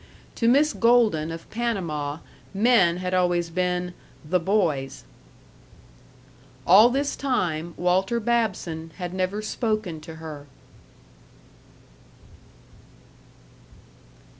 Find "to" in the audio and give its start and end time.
0.33-0.47, 10.01-10.15